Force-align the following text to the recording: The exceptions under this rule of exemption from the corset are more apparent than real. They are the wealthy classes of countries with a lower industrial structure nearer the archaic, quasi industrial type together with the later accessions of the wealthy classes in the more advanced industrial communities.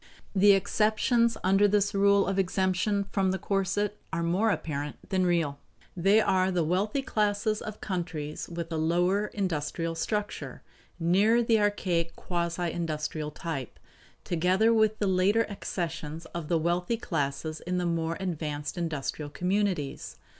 The 0.35 0.53
exceptions 0.53 1.37
under 1.43 1.67
this 1.67 1.93
rule 1.93 2.25
of 2.25 2.39
exemption 2.39 3.03
from 3.11 3.29
the 3.29 3.37
corset 3.37 3.99
are 4.11 4.23
more 4.23 4.49
apparent 4.49 4.95
than 5.09 5.27
real. 5.27 5.59
They 5.95 6.19
are 6.19 6.49
the 6.49 6.63
wealthy 6.63 7.03
classes 7.03 7.61
of 7.61 7.81
countries 7.81 8.49
with 8.49 8.71
a 8.71 8.77
lower 8.77 9.27
industrial 9.27 9.93
structure 9.93 10.63
nearer 10.99 11.43
the 11.43 11.59
archaic, 11.59 12.15
quasi 12.15 12.71
industrial 12.71 13.29
type 13.29 13.77
together 14.23 14.73
with 14.73 14.97
the 14.97 15.05
later 15.05 15.47
accessions 15.47 16.25
of 16.33 16.47
the 16.47 16.57
wealthy 16.57 16.97
classes 16.97 17.59
in 17.59 17.77
the 17.77 17.85
more 17.85 18.17
advanced 18.19 18.79
industrial 18.79 19.29
communities. 19.29 20.15